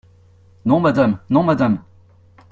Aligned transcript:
Non, 0.65 0.79
madame! 0.79 1.19
non, 1.29 1.43
madame! 1.43 1.77